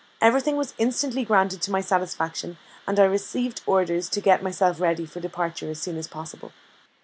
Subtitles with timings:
[0.19, 2.57] Everything was instantly granted to my satisfaction,
[2.87, 6.53] and I received orders to get myself ready for departure as soon as possible.